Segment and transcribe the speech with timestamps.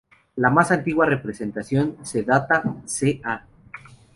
[0.37, 2.63] La más antigua representación se data
[3.21, 3.47] ca.